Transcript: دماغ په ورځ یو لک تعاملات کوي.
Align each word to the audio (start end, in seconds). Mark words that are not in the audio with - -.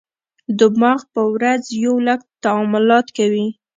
دماغ 0.59 0.99
په 1.13 1.21
ورځ 1.33 1.63
یو 1.85 1.95
لک 2.07 2.21
تعاملات 2.43 3.07
کوي. 3.17 3.47